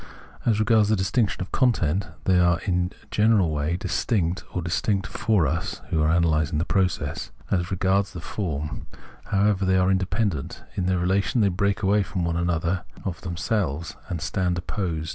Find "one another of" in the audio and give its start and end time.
12.25-13.21